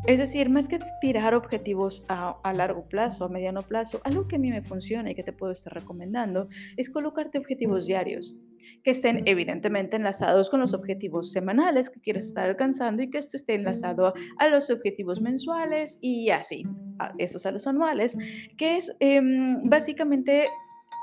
Es 0.07 0.19
decir, 0.19 0.49
más 0.49 0.67
que 0.67 0.79
tirar 1.01 1.35
objetivos 1.35 2.07
a, 2.09 2.53
largo 2.55 2.89
plazo, 2.89 3.25
a 3.25 3.29
mediano 3.29 3.63
plazo, 3.63 4.01
algo 4.05 4.27
que 4.27 4.37
a 4.37 4.39
mí 4.39 4.51
me 4.51 4.63
funciona 4.63 5.11
y 5.11 5.15
que 5.15 5.23
te 5.23 5.33
puedo 5.33 5.53
estar 5.53 5.75
recomendando 5.75 6.49
es 6.77 6.89
colocarte 6.89 7.39
objetivos 7.39 7.87
diarios 7.87 8.41
que 8.83 8.91
estén 8.91 9.23
evidentemente 9.27 9.97
enlazados 9.97 10.49
con 10.49 10.61
los 10.61 10.73
objetivos 10.73 11.33
semanales 11.33 11.91
que 11.91 12.01
quieres 12.01 12.25
estar 12.25 12.49
alcanzando 12.49 13.03
y 13.03 13.11
que 13.11 13.19
esto 13.19 13.37
esté 13.37 13.55
enlazado 13.55 14.15
a, 14.39 14.49
los 14.49 14.71
objetivos 14.71 15.21
mensuales 15.21 15.99
y 16.01 16.31
así, 16.31 16.65
esos 17.19 17.45
a 17.45 17.51
los 17.51 17.67
anuales, 17.67 18.17
que 18.57 18.77
es 18.77 18.97
em, 19.01 19.69
básicamente 19.69 20.49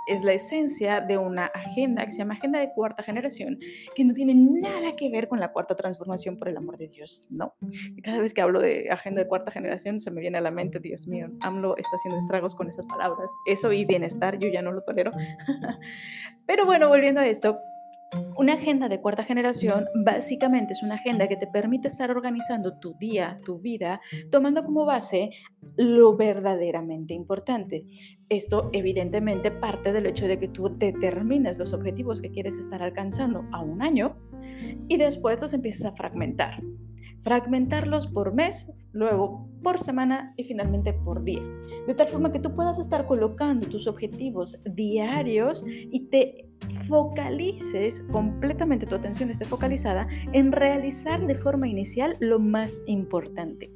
es 0.07 0.23
la 0.23 0.33
esencia 0.33 1.01
de 1.01 1.17
una 1.17 1.45
agenda 1.45 2.05
que 2.05 2.11
se 2.11 2.19
llama 2.19 2.35
Agenda 2.35 2.59
de 2.59 2.71
Cuarta 2.73 3.03
Generación, 3.03 3.59
que 3.95 4.03
no 4.03 4.13
tiene 4.13 4.33
nada 4.35 4.95
que 4.95 5.09
ver 5.09 5.27
con 5.27 5.39
la 5.39 5.51
cuarta 5.51 5.75
transformación, 5.75 6.37
por 6.37 6.49
el 6.49 6.57
amor 6.57 6.77
de 6.77 6.87
Dios, 6.87 7.27
no. 7.29 7.55
cada 8.03 8.19
vez 8.19 8.33
que 8.33 8.41
hablo 8.41 8.59
de 8.59 8.89
Agenda 8.89 9.21
de 9.21 9.27
Cuarta 9.27 9.51
Generación 9.51 9.99
se 9.99 10.11
me 10.11 10.21
viene 10.21 10.37
a 10.37 10.41
la 10.41 10.51
mente, 10.51 10.79
Dios 10.79 11.07
mío, 11.07 11.29
AMLO 11.41 11.77
está 11.77 11.95
haciendo 11.95 12.17
estragos 12.17 12.55
con 12.55 12.69
esas 12.69 12.85
palabras. 12.85 13.31
Eso 13.45 13.71
y 13.71 13.85
bienestar, 13.85 14.37
yo 14.39 14.47
ya 14.47 14.61
no 14.61 14.71
lo 14.71 14.81
tolero. 14.81 15.11
Pero 16.45 16.65
bueno, 16.65 16.87
volviendo 16.87 17.21
a 17.21 17.27
esto, 17.27 17.59
una 18.37 18.53
agenda 18.53 18.87
de 18.87 19.01
cuarta 19.01 19.23
generación 19.23 19.85
básicamente 20.05 20.73
es 20.73 20.83
una 20.83 20.95
agenda 20.95 21.27
que 21.27 21.35
te 21.35 21.47
permite 21.47 21.87
estar 21.87 22.11
organizando 22.11 22.79
tu 22.79 22.93
día, 22.99 23.39
tu 23.43 23.59
vida, 23.59 23.99
tomando 24.31 24.63
como 24.63 24.85
base 24.85 25.31
lo 25.75 26.15
verdaderamente 26.15 27.13
importante. 27.13 27.85
Esto 28.29 28.69
evidentemente 28.73 29.51
parte 29.51 29.91
del 29.91 30.05
hecho 30.05 30.27
de 30.27 30.37
que 30.37 30.47
tú 30.47 30.69
determines 30.77 31.57
los 31.57 31.73
objetivos 31.73 32.21
que 32.21 32.31
quieres 32.31 32.57
estar 32.57 32.81
alcanzando 32.81 33.45
a 33.51 33.61
un 33.61 33.81
año 33.81 34.17
y 34.87 34.97
después 34.97 35.41
los 35.41 35.53
empiezas 35.53 35.91
a 35.91 35.95
fragmentar 35.95 36.61
fragmentarlos 37.27 38.07
por 38.07 38.33
mes, 38.33 38.71
luego 38.93 39.49
por 39.61 39.79
semana 39.79 40.33
y 40.37 40.45
finalmente 40.45 40.93
por 40.93 41.25
día. 41.25 41.41
De 41.85 41.93
tal 41.93 42.07
forma 42.07 42.31
que 42.31 42.39
tú 42.39 42.55
puedas 42.55 42.79
estar 42.79 43.05
colocando 43.05 43.67
tus 43.67 43.85
objetivos 43.85 44.63
diarios 44.63 45.65
y 45.67 46.05
te 46.05 46.47
focalices 46.87 48.05
completamente, 48.13 48.85
tu 48.85 48.95
atención 48.95 49.29
esté 49.29 49.43
focalizada 49.43 50.07
en 50.31 50.53
realizar 50.53 51.27
de 51.27 51.35
forma 51.35 51.67
inicial 51.67 52.15
lo 52.21 52.39
más 52.39 52.79
importante. 52.85 53.73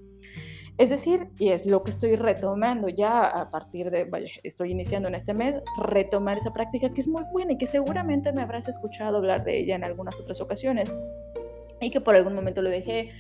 Es 0.78 0.90
decir, 0.90 1.28
y 1.38 1.50
es 1.50 1.66
lo 1.66 1.84
que 1.84 1.92
estoy 1.92 2.16
retomando 2.16 2.88
ya 2.88 3.26
a 3.26 3.52
partir 3.52 3.92
de, 3.92 4.06
vaya, 4.06 4.30
estoy 4.44 4.72
iniciando 4.72 5.10
en 5.10 5.16
este 5.16 5.34
mes, 5.34 5.60
retomar 5.78 6.38
esa 6.38 6.54
práctica 6.54 6.94
que 6.94 7.02
es 7.02 7.10
muy 7.10 7.24
buena 7.34 7.52
y 7.52 7.58
que 7.58 7.68
seguramente 7.68 8.32
me 8.32 8.44
habrás 8.44 8.70
escuchado 8.70 9.18
hablar 9.18 9.44
de 9.44 9.60
ella 9.60 9.76
en 9.76 9.84
algunas 9.84 10.18
otras 10.22 10.40
ocasiones 10.40 10.96
y 11.82 11.90
que 11.90 12.00
por 12.00 12.16
algún 12.16 12.34
momento 12.34 12.62
lo 12.62 12.70
dejé. 12.70 13.12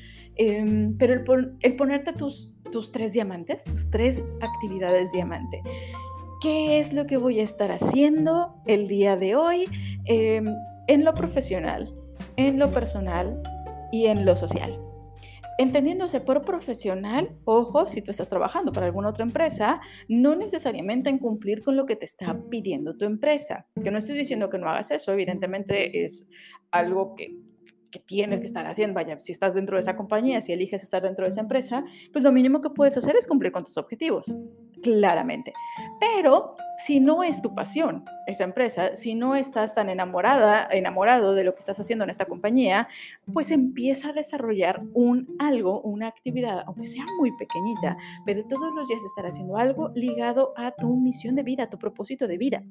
Em, 0.44 0.98
pero 0.98 1.14
el, 1.62 1.76
ponerte 1.76 2.14
tus, 2.14 2.52
tus 2.72 2.92
tres 2.92 3.14
diamantes, 3.14 3.64
tus 3.64 3.92
tres 3.92 4.24
actividades 4.42 5.12
diamante. 5.12 5.62
¿Qué 6.42 6.80
es 6.80 6.94
lo 6.94 7.06
que 7.06 7.18
voy 7.18 7.40
a 7.40 7.44
estar 7.44 7.72
haciendo 7.72 8.56
el 8.66 8.88
día 8.88 9.18
de 9.18 9.36
hoy 9.36 9.66
em, 10.06 10.46
en 10.88 11.06
lo 11.06 11.14
profesional, 11.14 11.94
en 12.38 12.58
lo 12.58 12.72
personal 12.72 13.40
y 13.92 14.08
en 14.08 14.26
lo 14.26 14.36
social? 14.36 14.80
Entendiéndose 15.60 16.22
por 16.22 16.44
profesional, 16.44 17.38
ojo, 17.46 17.86
si 17.86 18.02
tú 18.02 18.10
estás 18.10 18.28
trabajando 18.28 18.72
para 18.72 18.88
alguna 18.88 19.10
otra 19.10 19.24
empresa, 19.24 19.80
no 20.08 20.36
necesariamente 20.36 21.12
en 21.12 21.20
cumplir 21.20 21.62
con 21.62 21.76
lo 21.76 21.86
que 21.86 21.96
te 21.96 22.06
está 22.06 22.36
pidiendo 22.50 22.98
tu 22.98 23.06
empresa. 23.06 23.68
Que 23.84 23.92
no 23.92 24.00
estoy 24.00 24.18
diciendo 24.18 24.50
que 24.50 24.58
no 24.58 24.68
hagas 24.68 24.90
eso, 24.90 25.12
evidentemente 25.12 26.04
es 26.04 26.28
algo 26.72 27.14
que 27.14 27.51
que 27.92 28.00
tienes 28.00 28.40
que 28.40 28.48
estar 28.48 28.66
haciendo. 28.66 28.96
Vaya, 28.96 29.20
si 29.20 29.32
estás 29.32 29.54
dentro 29.54 29.76
de 29.76 29.82
esa 29.82 29.96
compañía, 29.96 30.42
si 30.42 30.54
eliges 30.54 30.82
estar 30.84 31.04
dentro 31.04 31.26
de 31.26 31.30
esa 31.30 31.42
empresa, 31.42 31.84
pues 32.12 32.24
lo 32.24 32.32
mínimo 32.32 32.62
que 32.62 32.70
puedes 32.70 32.98
hacer 32.98 33.16
es 33.16 33.28
cumplir 33.28 33.52
con 33.52 33.64
tus 33.64 33.78
objetivos, 33.78 34.36
claramente. 34.82 35.54
Pero 36.00 36.56
si 36.86 37.00
no 37.00 37.24
es 37.24 37.42
tu 37.42 37.54
pasión 37.54 38.04
esa 38.28 38.44
empresa, 38.44 38.94
si 38.94 39.14
no 39.14 39.36
estás 39.36 39.76
tan 39.76 39.90
enamorada, 39.90 40.68
enamorado 40.72 41.36
de 41.36 41.44
lo 41.44 41.54
que 41.54 41.60
estás 41.60 41.80
haciendo 41.80 42.04
en 42.04 42.10
esta 42.10 42.26
compañía, 42.26 42.88
pues 43.32 43.52
empieza 43.52 44.10
a 44.10 44.14
desarrollar 44.14 44.82
un 44.94 45.36
algo, 45.40 45.82
una 45.82 46.08
actividad, 46.08 46.64
aunque 46.66 46.88
sea 46.88 47.06
muy 47.20 47.32
pequeñita, 47.38 47.98
pero 48.26 48.46
todos 48.46 48.74
los 48.74 48.88
días 48.88 49.04
estar 49.04 49.26
haciendo 49.26 49.58
algo 49.58 49.90
ligado 49.94 50.54
a 50.56 50.72
tu 50.72 50.96
misión 50.96 51.36
de 51.36 51.44
vida, 51.44 51.64
a 51.64 51.70
tu 51.70 51.78
propósito 51.78 52.28
de 52.28 52.38
vida. 52.38 52.64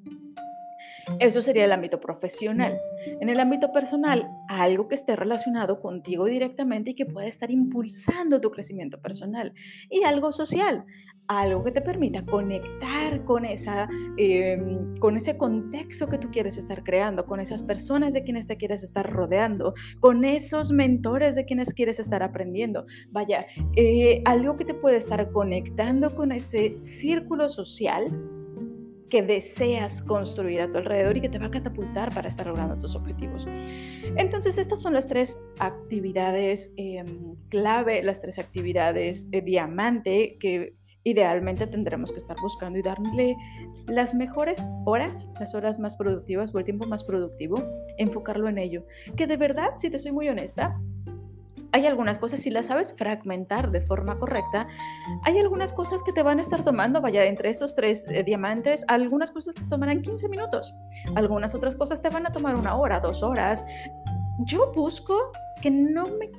Eso 1.19 1.43
sería 1.43 1.65
el 1.65 1.73
ámbito 1.73 2.01
profesional. 2.01 2.81
En 3.21 3.29
el 3.29 3.41
ámbito 3.41 3.73
personal, 3.73 4.29
algo 4.49 4.89
que 4.89 4.95
esté 4.95 5.17
relacionado 5.17 5.81
contigo 5.81 6.27
directamente 6.27 6.91
y 6.91 6.95
que 6.95 7.07
pueda 7.07 7.27
estar 7.27 7.51
impulsando 7.51 8.41
tu 8.41 8.51
crecimiento 8.51 9.01
personal. 9.01 9.53
Y 9.89 10.05
algo 10.05 10.33
social, 10.33 10.85
algo 11.31 11.63
que 11.63 11.71
te 11.71 11.81
permita 11.81 12.25
conectar 12.25 13.25
con, 13.25 13.45
esa, 13.45 13.89
em, 14.17 14.95
con 14.97 15.17
ese 15.17 15.37
contexto 15.37 16.09
que 16.09 16.19
tú 16.19 16.29
quieres 16.33 16.59
estar 16.59 16.83
creando, 16.83 17.25
con 17.25 17.39
esas 17.39 17.63
personas 17.63 18.13
de 18.13 18.25
quienes 18.25 18.49
te 18.49 18.57
quieres 18.57 18.83
estar 18.83 19.09
rodeando, 19.09 19.75
con 20.01 20.25
esos 20.25 20.73
mentores 20.73 21.37
de 21.37 21.45
quienes 21.45 21.73
quieres 21.73 22.01
estar 22.01 22.25
aprendiendo. 22.25 22.85
Vaya, 23.11 23.47
eh, 23.77 24.23
algo 24.25 24.57
que 24.57 24.65
te 24.65 24.75
puede 24.75 24.97
estar 24.97 25.31
conectando 25.31 26.17
con 26.17 26.33
ese 26.33 26.77
círculo 26.79 27.49
social 27.49 28.40
que 29.11 29.23
deseas 29.23 30.01
construir 30.01 30.63
a 30.63 30.71
tu 30.71 30.79
alrededor 30.79 31.17
y 31.17 31.21
que 31.21 31.29
te 31.29 31.39
va 31.39 31.47
a 31.47 31.51
catapultar 31.51 32.15
para 32.15 32.29
estar 32.29 32.47
logrando 32.47 32.79
tus 32.79 32.95
objetivos. 32.95 33.47
Entonces, 34.17 34.57
estas 34.57 34.81
son 34.81 34.95
las 34.95 35.07
tres 35.07 35.39
actividades 35.59 36.73
em, 36.79 37.37
clave, 37.49 38.03
las 38.03 38.21
tres 38.21 38.39
actividades 38.39 39.31
de 39.31 39.43
diamante 39.43 40.39
que 40.41 40.75
idealmente 41.03 41.67
tendremos 41.67 42.13
que 42.13 42.19
estar 42.19 42.37
buscando 42.41 42.79
y 42.79 42.83
darle 42.83 43.37
las 43.87 44.15
mejores 44.15 44.69
horas, 44.85 45.29
las 45.39 45.55
horas 45.55 45.79
más 45.79 45.97
productivas 45.97 46.55
o 46.55 46.59
el 46.59 46.65
tiempo 46.65 46.87
más 46.87 47.05
productivo, 47.05 47.57
enfocarlo 47.99 48.49
en 48.49 48.59
ello. 48.59 48.85
Que 49.17 49.27
de 49.27 49.37
verdad, 49.37 49.71
si 49.77 49.91
te 49.91 49.99
soy 49.99 50.13
muy 50.13 50.29
honesta, 50.29 50.79
hay 51.73 51.87
algunas 51.87 52.19
cosas, 52.19 52.41
si 52.41 52.51
las 52.51 52.67
sabes 52.67 52.95
fragmentar 52.97 53.71
de 53.71 53.81
forma 53.81 54.19
correcta, 54.19 54.67
hay 55.25 55.39
algunas 55.39 55.73
cosas 55.73 56.03
que 56.03 56.13
te 56.13 56.23
van 56.23 56.39
a 56.39 56.43
estar 56.43 56.65
tomando, 56.65 57.01
vaya, 57.01 57.25
entre 57.25 57.51
estos 57.51 57.75
tres 57.75 58.05
eh, 58.09 58.23
diamantes, 58.23 58.85
algunas 58.89 59.31
cosas 59.31 59.55
te 59.55 59.63
tomarán 59.63 60.03
15 60.03 60.29
minutos, 60.29 60.75
algunas 61.15 61.55
otras 61.55 61.77
cosas 61.77 62.03
te 62.03 62.11
van 62.11 62.27
a 62.27 62.33
tomar 62.33 62.57
una 62.57 62.77
hora, 62.77 63.01
dos 63.01 63.23
horas. 63.23 63.65
Yo 64.47 64.73
busco 64.73 65.33
que 65.61 65.71
no 65.71 66.09
me 66.09 66.31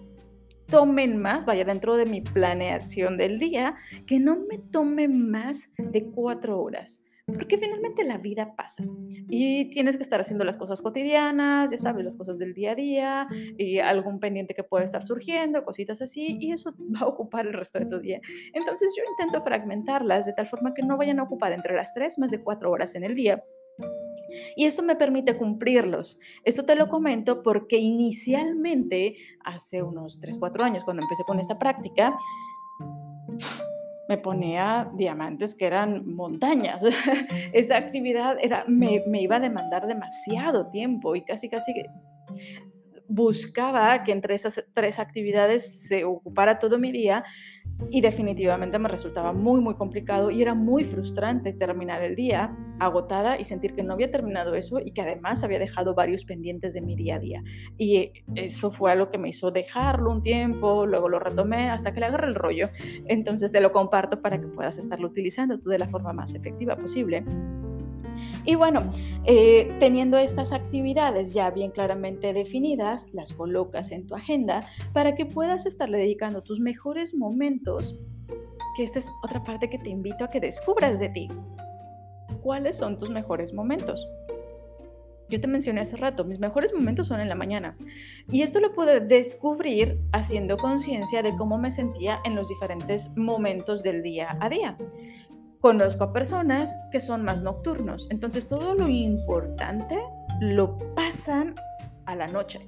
tomen 0.68 1.22
más, 1.22 1.46
vaya, 1.46 1.66
dentro 1.66 1.96
de 1.98 2.06
mi 2.06 2.22
planeación 2.22 3.18
del 3.18 3.38
día, 3.38 3.76
que 4.08 4.20
no 4.20 4.38
me 4.50 4.58
tomen 4.58 5.30
más 5.30 5.70
de 5.78 6.06
cuatro 6.12 6.60
horas. 6.62 7.02
Porque 7.34 7.58
finalmente 7.58 8.04
la 8.04 8.18
vida 8.18 8.56
pasa 8.56 8.84
y 9.30 9.70
tienes 9.70 9.98
que 9.98 10.04
estar 10.04 10.20
haciendo 10.20 10.44
las 10.44 10.58
cosas 10.58 10.82
cotidianas, 10.82 11.72
ya 11.72 11.78
sabes, 11.78 12.04
las 12.04 12.16
cosas 12.16 12.38
del 12.40 12.54
día 12.54 12.72
a 12.72 12.76
día 12.76 13.28
y 13.58 13.80
algún 13.80 14.20
pendiente 14.20 14.54
que 14.54 14.64
puede 14.64 14.86
estar 14.86 15.04
surgiendo, 15.04 15.64
cositas 15.64 16.02
así, 16.02 16.38
y 16.40 16.52
eso 16.52 16.74
va 16.96 17.02
a 17.02 17.08
ocupar 17.08 17.48
el 17.48 17.54
resto 17.54 17.80
de 17.80 17.86
tu 17.86 18.00
día. 18.00 18.22
Entonces 18.54 18.94
yo 18.98 19.04
intento 19.10 19.44
fragmentarlas 19.44 20.26
de 20.26 20.34
tal 20.34 20.48
forma 20.48 20.74
que 20.74 20.84
no 20.84 20.98
vayan 20.98 21.20
a 21.20 21.24
ocupar 21.24 21.52
entre 21.54 21.76
las 21.76 21.94
tres 21.94 22.18
más 22.20 22.32
de 22.32 22.42
cuatro 22.42 22.72
horas 22.72 22.96
en 22.96 23.04
el 23.04 23.16
día. 23.16 23.44
Y 24.56 24.66
esto 24.66 24.84
me 24.84 24.96
permite 24.96 25.38
cumplirlos. 25.38 26.20
Esto 26.44 26.66
te 26.66 26.76
lo 26.76 26.88
comento 26.88 27.42
porque 27.44 27.78
inicialmente, 27.78 29.16
hace 29.44 29.82
unos 29.82 30.20
3, 30.20 30.38
4 30.38 30.64
años, 30.64 30.84
cuando 30.84 31.04
empecé 31.04 31.24
con 31.24 31.40
esta 31.40 31.60
práctica, 31.60 32.16
me 34.08 34.18
ponía 34.18 34.90
diamantes 34.96 35.56
que 35.56 35.66
eran 35.66 36.06
montañas. 36.16 36.84
Esa 37.54 37.78
actividad 37.78 38.38
era, 38.42 38.66
me, 38.68 39.04
me 39.08 39.22
iba 39.22 39.38
a 39.38 39.40
demandar 39.40 39.88
demasiado 39.88 40.70
tiempo 40.70 41.16
y 41.16 41.24
casi, 41.24 41.50
casi 41.50 41.74
buscaba 43.08 44.04
que 44.04 44.14
entre 44.14 44.34
esas 44.36 44.64
tres 44.74 44.98
actividades 44.98 45.86
se 45.88 46.06
ocupara 46.06 46.60
todo 46.60 46.80
mi 46.80 46.94
día 46.94 47.26
y 47.90 48.02
definitivamente 48.02 48.78
me 48.80 48.88
resultaba 48.88 49.34
muy, 49.34 49.60
muy 49.62 49.76
complicado 49.76 50.32
y 50.32 50.42
era 50.42 50.54
muy 50.54 50.84
frustrante 50.84 51.54
terminar 51.54 52.04
el 52.04 52.16
día 52.16 52.56
agotada 52.80 53.40
y 53.40 53.44
sentir 53.44 53.76
que 53.76 53.84
no 53.84 53.94
había 53.94 54.10
terminado 54.12 54.56
eso 54.56 54.80
y 54.80 54.92
que 54.92 55.02
además 55.02 55.44
había 55.44 55.60
dejado 55.60 55.94
varios 55.94 56.26
pendientes 56.26 56.74
de 56.74 56.82
mi 56.82 56.96
día 56.96 57.16
a 57.16 57.20
día. 57.20 57.44
Y 57.78 58.12
eso 58.36 58.70
fue 58.70 58.92
algo 58.92 59.10
que 59.10 59.18
me 59.18 59.30
hizo 59.30 59.52
dejarlo 59.52 60.12
un 60.12 60.22
tiempo, 60.22 60.86
luego 60.86 61.10
lo 61.10 61.20
retomé 61.20 61.70
hasta 61.70 61.94
que 61.94 62.00
le 62.00 62.08
agarré 62.08 62.28
el 62.28 62.36
rollo. 62.36 62.70
Entonces 63.08 63.52
te 63.52 63.62
lo 63.62 63.72
comparto 63.72 64.22
para 64.22 64.40
que 64.40 64.48
puedas 64.48 64.78
estarlo 64.78 65.08
utilizando 65.08 65.60
tú 65.60 65.70
de 65.70 65.80
la 65.80 65.88
forma 65.88 66.14
más 66.14 66.34
efectiva 66.34 66.76
posible. 66.76 67.24
Y 68.46 68.56
bueno, 68.56 68.92
eh, 69.26 69.76
teniendo 69.80 70.18
estas 70.18 70.52
actividades 70.52 71.34
ya 71.34 71.52
bien 71.52 71.72
claramente 71.72 72.34
definidas, 72.34 73.08
las 73.14 73.34
colocas 73.34 73.92
en 73.92 74.08
tu 74.08 74.16
agenda 74.16 74.62
para 74.94 75.16
que 75.16 75.26
puedas 75.26 75.66
estarle 75.66 75.98
dedicando 76.00 76.42
tus 76.42 76.60
mejores 76.60 77.14
momentos, 77.14 78.06
que 78.76 78.84
esta 78.84 79.00
es 79.00 79.10
otra 79.24 79.44
parte 79.44 79.70
que 79.70 79.78
te 79.78 79.90
invito 79.90 80.26
a 80.26 80.30
que 80.30 80.40
descubras 80.40 81.00
de 81.00 81.10
ti. 81.10 81.28
¿Cuáles 82.42 82.78
son 82.78 82.98
tus 82.98 83.10
mejores 83.10 83.54
momentos? 83.54 84.08
yo 85.32 85.40
te 85.40 85.48
mencioné 85.48 85.82
hace 85.82 85.96
rato, 85.96 86.26
mis 86.26 86.40
mejores 86.40 86.74
momentos 86.74 87.08
son 87.08 87.22
en 87.22 87.30
la 87.30 87.36
mañana. 87.36 87.78
Y 88.30 88.42
esto 88.42 88.60
lo 88.60 88.74
pude 88.74 89.00
descubrir 89.00 89.98
haciendo 90.12 90.58
conciencia 90.58 91.24
de 91.24 91.36
cómo 91.36 91.58
me 91.58 91.72
sentía 91.72 92.20
en 92.26 92.36
los 92.36 92.50
diferentes 92.50 93.16
momentos 93.16 93.82
del 93.82 94.04
día 94.04 94.38
a 94.42 94.50
día. 94.50 94.78
Conozco 95.62 96.06
a 96.06 96.12
personas 96.12 96.82
que 96.92 97.00
son 97.00 97.24
más 97.24 97.44
nocturnos, 97.44 98.08
entonces 98.10 98.48
todo 98.48 98.74
lo 98.74 98.90
importante 98.90 99.96
lo 100.40 100.76
pasan 100.96 101.54
a 102.08 102.16
la 102.16 102.26
noche 102.26 102.68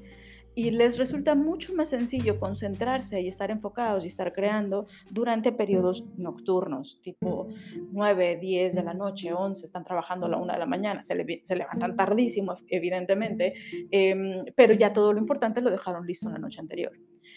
y 0.54 0.70
les 0.70 1.00
resulta 1.00 1.34
mucho 1.34 1.74
más 1.74 1.90
sencillo 1.90 2.40
concentrarse 2.40 3.20
y 3.20 3.28
estar 3.28 3.50
enfocados 3.50 4.06
y 4.06 4.10
estar 4.10 4.32
creando 4.32 4.86
durante 5.10 5.52
periodos 5.52 6.06
nocturnos, 6.18 7.02
tipo 7.02 7.48
9, 7.92 8.38
10 8.40 8.76
de 8.76 8.84
la 8.84 8.94
noche, 8.94 9.34
11, 9.34 9.66
están 9.66 9.84
trabajando 9.84 10.28
a 10.28 10.30
la 10.30 10.38
1 10.38 10.54
de 10.54 10.60
la 10.60 10.68
mañana, 10.68 11.02
se, 11.02 11.16
levantan 11.16 11.96
tardísimo, 11.96 12.54
evidentemente, 12.68 13.56
em, 13.90 14.46
pero 14.56 14.76
ya 14.76 14.94
todo 14.94 15.14
lo 15.14 15.20
importante 15.20 15.62
lo 15.62 15.72
dejaron 15.72 16.06
listo 16.06 16.30
la 16.30 16.38
noche 16.38 16.60
anterior. 16.60 16.92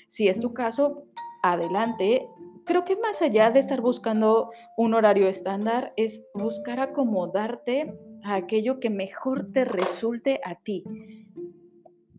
Si 0.06 0.28
es 0.28 0.38
tu 0.38 0.52
caso, 0.52 1.06
adelante. 1.42 2.28
Creo 2.66 2.84
que 2.84 2.96
más 2.96 3.22
allá 3.22 3.50
de 3.50 3.60
estar 3.60 3.80
buscando 3.80 4.50
un 4.76 4.92
horario 4.92 5.28
estándar, 5.28 5.94
es 5.96 6.28
buscar 6.34 6.80
acomodarte 6.80 7.98
a 8.22 8.34
aquello 8.34 8.80
que 8.80 8.90
mejor 8.90 9.52
te 9.52 9.64
resulte 9.64 10.40
a 10.44 10.56
ti 10.56 10.84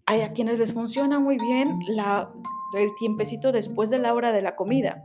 hay 0.08 0.22
a 0.22 0.32
quienes 0.32 0.58
les 0.58 0.74
funciona 0.74 1.20
muy 1.20 1.38
bien 1.38 1.80
la, 1.90 2.32
el 2.76 2.90
tiempecito 2.98 3.52
después 3.52 3.90
de 3.90 4.00
la 4.00 4.14
hora 4.14 4.32
de 4.32 4.42
la 4.42 4.56
comida. 4.56 5.04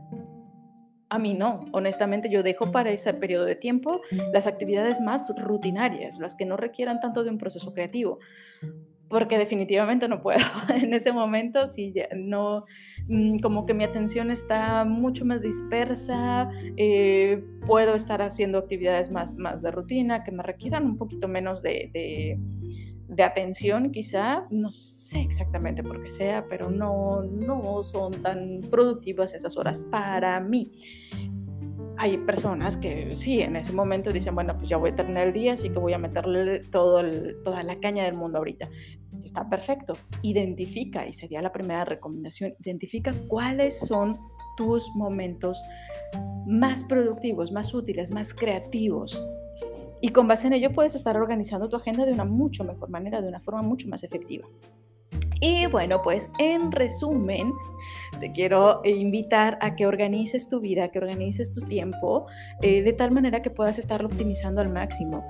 A 1.10 1.18
mí 1.18 1.34
no, 1.34 1.66
honestamente 1.72 2.30
yo 2.30 2.42
dejo 2.42 2.70
para 2.70 2.90
ese 2.90 3.12
periodo 3.12 3.44
de 3.44 3.56
tiempo 3.56 4.00
las 4.32 4.46
actividades 4.46 5.00
más 5.00 5.30
rutinarias, 5.36 6.18
las 6.18 6.36
que 6.36 6.46
no 6.46 6.56
requieran 6.56 7.00
tanto 7.00 7.24
de 7.24 7.30
un 7.30 7.36
proceso 7.36 7.74
creativo, 7.74 8.20
porque 9.12 9.36
definitivamente 9.36 10.08
no 10.08 10.22
puedo. 10.22 10.40
En 10.74 10.94
ese 10.94 11.12
momento, 11.12 11.66
si 11.66 11.94
no, 12.16 12.64
mm, 13.08 13.40
como 13.40 13.66
que 13.66 13.74
mi 13.74 13.84
atención 13.84 14.30
está 14.30 14.84
mucho 14.84 15.26
más 15.26 15.42
dispersa, 15.42 16.48
eh, 16.78 17.44
puedo 17.66 17.94
estar 17.94 18.22
haciendo 18.22 18.56
actividades 18.56 19.10
más, 19.10 19.36
más 19.36 19.60
de 19.60 19.70
rutina, 19.70 20.24
que 20.24 20.32
me 20.32 20.42
requieran 20.42 20.86
un 20.86 20.96
poquito 20.96 21.28
menos 21.28 21.62
de 21.62 22.38
de 23.12 23.22
atención 23.22 23.90
quizá, 23.90 24.46
no 24.50 24.72
sé 24.72 25.20
exactamente 25.20 25.82
por 25.82 26.02
qué 26.02 26.08
sea, 26.08 26.46
pero 26.48 26.70
no, 26.70 27.22
no 27.22 27.82
son 27.82 28.12
tan 28.22 28.62
productivas 28.70 29.34
esas 29.34 29.56
horas 29.58 29.86
para 29.90 30.40
mí. 30.40 30.72
Hay 32.02 32.18
personas 32.18 32.76
que 32.76 33.14
sí, 33.14 33.42
en 33.42 33.54
ese 33.54 33.72
momento 33.72 34.10
dicen, 34.10 34.34
bueno, 34.34 34.56
pues 34.56 34.68
ya 34.68 34.76
voy 34.76 34.90
a 34.90 34.94
terminar 34.96 35.28
el 35.28 35.32
día, 35.32 35.52
así 35.52 35.70
que 35.70 35.78
voy 35.78 35.92
a 35.92 35.98
meterle 35.98 36.58
todo 36.58 37.00
toda 37.44 37.62
la 37.62 37.78
caña 37.78 38.02
del 38.02 38.14
mundo 38.14 38.38
ahorita. 38.38 38.68
Está 39.22 39.48
perfecto. 39.48 39.92
Identifica, 40.20 41.06
y 41.06 41.12
sería 41.12 41.40
la 41.40 41.52
primera 41.52 41.84
recomendación, 41.84 42.54
identifica 42.58 43.14
cuáles 43.28 43.78
son 43.78 44.18
tus 44.56 44.90
momentos 44.96 45.62
más 46.44 46.82
productivos, 46.82 47.52
más 47.52 47.72
útiles, 47.72 48.10
más 48.10 48.34
creativos 48.34 49.24
y 50.00 50.08
con 50.08 50.26
base 50.26 50.48
en 50.48 50.54
ello 50.54 50.72
puedes 50.72 50.96
estar 50.96 51.16
organizando 51.16 51.68
tu 51.68 51.76
agenda 51.76 52.04
de 52.04 52.10
una 52.10 52.24
mucho 52.24 52.64
mejor 52.64 52.90
manera, 52.90 53.22
de 53.22 53.28
una 53.28 53.38
forma 53.38 53.62
mucho 53.62 53.86
más 53.86 54.02
efectiva. 54.02 54.48
Y 55.42 55.66
bueno, 55.66 56.00
pues 56.02 56.30
en 56.38 56.70
resumen, 56.70 57.52
te 58.20 58.30
quiero 58.30 58.80
invitar 58.84 59.58
a 59.60 59.74
que 59.74 59.86
organices 59.86 60.48
tu 60.48 60.60
vida, 60.60 60.92
que 60.92 61.00
organices 61.00 61.50
tu 61.50 61.62
tiempo, 61.62 62.26
eh, 62.62 62.80
de 62.82 62.92
tal 62.92 63.10
manera 63.10 63.42
que 63.42 63.50
puedas 63.50 63.76
estarlo 63.76 64.06
optimizando 64.06 64.60
al 64.60 64.68
máximo. 64.68 65.26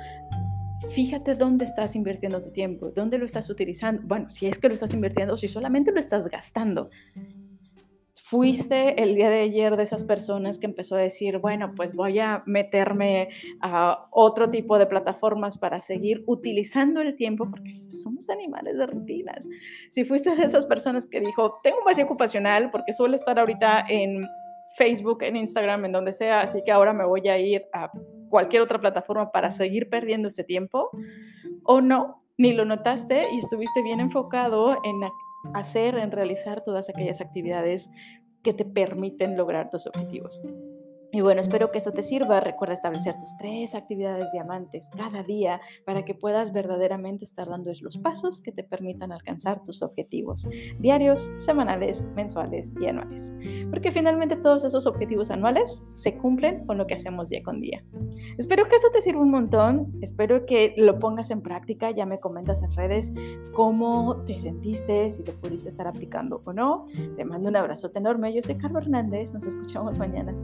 Fíjate 0.90 1.34
dónde 1.34 1.64
estás 1.64 1.96
invirtiendo 1.96 2.42
tu 2.42 2.50
tiempo, 2.50 2.90
dónde 2.90 3.16
lo 3.16 3.24
estás 3.24 3.48
utilizando. 3.48 4.02
Bueno, 4.04 4.28
si 4.28 4.46
es 4.46 4.58
que 4.58 4.68
lo 4.68 4.74
estás 4.74 4.92
invirtiendo 4.92 5.32
o 5.32 5.36
si 5.38 5.48
solamente 5.48 5.92
lo 5.92 5.98
estás 5.98 6.28
gastando 6.28 6.90
fuiste 8.32 9.02
el 9.02 9.14
día 9.14 9.28
de 9.28 9.42
ayer 9.42 9.76
de 9.76 9.82
esas 9.82 10.04
personas 10.04 10.58
que 10.58 10.64
empezó 10.64 10.96
a 10.96 11.00
decir, 11.00 11.36
bueno, 11.36 11.74
pues 11.76 11.94
voy 11.94 12.18
a 12.18 12.42
meterme 12.46 13.28
a 13.60 14.06
otro 14.10 14.48
tipo 14.48 14.78
de 14.78 14.86
plataformas 14.86 15.58
para 15.58 15.80
seguir 15.80 16.24
utilizando 16.26 17.02
el 17.02 17.14
tiempo, 17.14 17.50
porque 17.50 17.74
somos 17.90 18.30
animales 18.30 18.78
de 18.78 18.86
rutinas. 18.86 19.46
Si 19.90 20.06
fuiste 20.06 20.34
de 20.34 20.44
esas 20.44 20.64
personas 20.64 21.04
que 21.04 21.20
dijo, 21.20 21.60
tengo 21.62 21.80
un 21.80 21.84
vacío 21.84 22.06
ocupacional 22.06 22.70
porque 22.70 22.94
suelo 22.94 23.16
estar 23.16 23.38
ahorita 23.38 23.84
en 23.86 24.26
Facebook, 24.78 25.22
en 25.24 25.36
Instagram, 25.36 25.84
en 25.84 25.92
donde 25.92 26.12
sea, 26.12 26.40
así 26.40 26.62
que 26.64 26.72
ahora 26.72 26.94
me 26.94 27.04
voy 27.04 27.28
a 27.28 27.38
ir 27.38 27.66
a 27.74 27.90
cualquier 28.30 28.62
otra 28.62 28.80
plataforma 28.80 29.30
para 29.30 29.50
seguir 29.50 29.90
perdiendo 29.90 30.28
este 30.28 30.42
tiempo, 30.42 30.88
o 31.64 31.82
no, 31.82 32.24
ni 32.38 32.54
lo 32.54 32.64
notaste 32.64 33.26
y 33.34 33.40
estuviste 33.40 33.82
bien 33.82 34.00
enfocado 34.00 34.78
en 34.84 35.02
hacer, 35.54 35.96
en 35.96 36.10
realizar 36.10 36.62
todas 36.62 36.88
aquellas 36.88 37.20
actividades 37.20 37.90
que 38.42 38.52
te 38.52 38.64
permiten 38.64 39.36
lograr 39.36 39.70
tus 39.70 39.86
objetivos. 39.86 40.40
Y 41.14 41.20
bueno, 41.20 41.42
espero 41.42 41.70
que 41.70 41.76
esto 41.76 41.92
te 41.92 42.02
sirva. 42.02 42.40
Recuerda 42.40 42.72
establecer 42.72 43.16
tus 43.18 43.36
tres 43.36 43.74
actividades 43.74 44.32
diamantes 44.32 44.88
cada 44.96 45.22
día 45.22 45.60
para 45.84 46.06
que 46.06 46.14
puedas 46.14 46.54
verdaderamente 46.54 47.26
estar 47.26 47.50
dando 47.50 47.70
los 47.82 47.98
pasos 47.98 48.40
que 48.40 48.50
te 48.50 48.64
permitan 48.64 49.12
alcanzar 49.12 49.62
tus 49.62 49.82
objetivos 49.82 50.46
diarios, 50.78 51.30
semanales, 51.36 52.06
mensuales 52.14 52.72
y 52.80 52.86
anuales. 52.86 53.34
Porque 53.70 53.92
finalmente 53.92 54.36
todos 54.36 54.64
esos 54.64 54.86
objetivos 54.86 55.30
anuales 55.30 55.70
se 55.74 56.16
cumplen 56.16 56.66
con 56.66 56.78
lo 56.78 56.86
que 56.86 56.94
hacemos 56.94 57.28
día 57.28 57.42
con 57.42 57.60
día. 57.60 57.84
Espero 58.38 58.66
que 58.66 58.76
esto 58.76 58.88
te 58.90 59.02
sirva 59.02 59.20
un 59.20 59.30
montón. 59.30 59.92
Espero 60.00 60.46
que 60.46 60.72
lo 60.78 60.98
pongas 60.98 61.30
en 61.30 61.42
práctica. 61.42 61.90
Ya 61.90 62.06
me 62.06 62.20
comentas 62.20 62.62
en 62.62 62.72
redes 62.72 63.12
cómo 63.52 64.22
te 64.24 64.36
sentiste, 64.36 65.10
si 65.10 65.22
te 65.22 65.32
pudiste 65.32 65.68
estar 65.68 65.86
aplicando 65.86 66.40
o 66.46 66.54
no. 66.54 66.86
Te 67.16 67.24
mando 67.26 67.50
un 67.50 67.56
abrazote 67.56 67.98
enorme. 67.98 68.32
Yo 68.32 68.40
soy 68.40 68.56
Carlos 68.56 68.84
Hernández. 68.84 69.34
Nos 69.34 69.44
escuchamos 69.44 69.98
mañana. 69.98 70.34